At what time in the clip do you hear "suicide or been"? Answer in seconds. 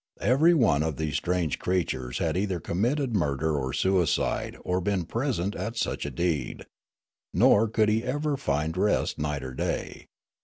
3.71-5.05